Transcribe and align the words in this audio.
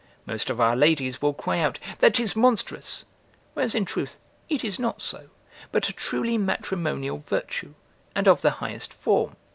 Most 0.25 0.49
of 0.49 0.59
our 0.59 0.75
ladies 0.75 1.21
will 1.21 1.35
cry 1.35 1.59
out, 1.59 1.77
that 1.99 2.15
'tis 2.15 2.35
monstrous; 2.35 3.05
whereas 3.53 3.75
in 3.75 3.85
truth 3.85 4.17
it 4.49 4.63
is 4.63 4.79
not 4.79 4.99
so, 4.99 5.29
but 5.71 5.89
a 5.89 5.93
truly 5.93 6.39
matrimonial 6.39 7.19
virtue, 7.19 7.75
and 8.15 8.27
of 8.27 8.41
the 8.41 8.49
highest 8.57 8.95
form. 8.95 9.35